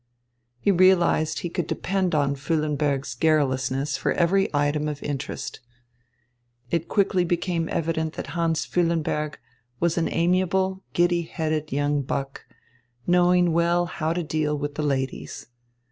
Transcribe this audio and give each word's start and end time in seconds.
He 0.59 0.71
realised 0.71 1.41
he 1.41 1.49
could 1.51 1.67
depend 1.67 2.15
upon 2.15 2.35
Füllenberg's 2.35 3.13
garrulousness 3.13 3.99
for 3.99 4.13
every 4.13 4.49
item 4.51 4.87
of 4.87 5.03
interest. 5.03 5.59
It 6.71 6.87
quickly 6.87 7.23
became 7.23 7.69
evident 7.69 8.13
that 8.13 8.33
Hans 8.33 8.65
Füllenberg 8.65 9.35
was 9.79 9.99
an 9.99 10.09
amiable, 10.11 10.83
giddy 10.93 11.21
headed 11.21 11.71
young 11.71 12.01
buck, 12.01 12.47
knowing 13.05 13.53
well 13.53 13.85
how 13.85 14.11
to 14.11 14.23
deal 14.23 14.57
with 14.57 14.73
the 14.73 14.81
ladies. 14.81 15.45